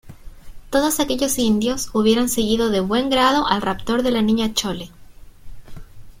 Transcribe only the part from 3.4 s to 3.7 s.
al